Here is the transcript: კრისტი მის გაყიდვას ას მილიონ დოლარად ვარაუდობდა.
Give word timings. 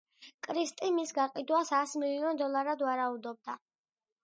კრისტი 0.45 0.89
მის 0.95 1.11
გაყიდვას 1.17 1.73
ას 1.81 1.95
მილიონ 2.05 2.41
დოლარად 2.41 2.85
ვარაუდობდა. 2.91 3.61